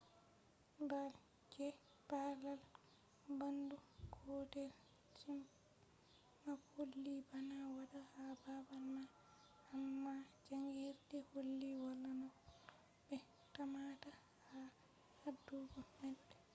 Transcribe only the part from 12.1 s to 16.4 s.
nafu no be tammata ha hadugo maide